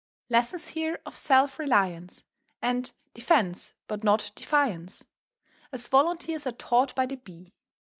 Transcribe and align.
_"]Lessons 0.31 0.69
here 0.69 0.99
of 1.05 1.15
self 1.15 1.59
reliance, 1.59 2.23
And 2.59 2.91
"defence 3.13 3.75
but 3.87 4.03
not 4.03 4.31
defiance," 4.33 5.05
As 5.71 5.87
Volunteers 5.87 6.47
are 6.47 6.53
taught 6.53 6.95
by 6.95 7.05
the 7.05 7.17
Bee. 7.17 7.53